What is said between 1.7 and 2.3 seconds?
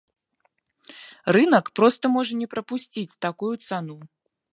проста